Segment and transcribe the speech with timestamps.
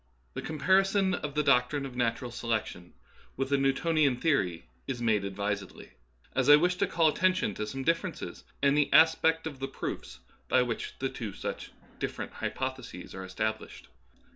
[0.33, 2.93] The comparison of the doctrine of natural selec tion
[3.37, 5.89] with the Newtonian theory is made advisedly,
[6.33, 10.19] as I wish to call attention to some differences in the aspect of the proofs
[10.49, 11.69] by which two such
[11.99, 13.89] differ ent hypotheses are established.